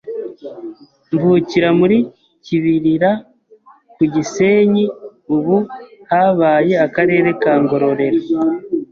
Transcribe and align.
mvukira 1.13 1.69
muri 1.79 1.97
KIBIRIRA 2.43 3.11
ku 3.95 4.01
Gisenyi 4.13 4.83
ubu 5.35 5.57
habaye 6.11 6.73
akarere 6.87 7.29
ka 7.41 7.51
NGORORERO. 7.61 8.19